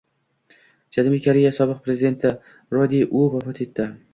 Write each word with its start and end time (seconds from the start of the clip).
Janubiy 0.95 1.21
Koreya 1.27 1.53
sobiq 1.59 1.83
prezidenti 1.89 2.33
Ro 2.77 2.89
De 2.95 3.07
U 3.21 3.25
vafot 3.37 3.63
etdi 3.69 3.91